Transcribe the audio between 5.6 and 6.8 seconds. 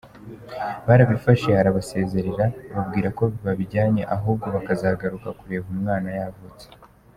umwana yavutse.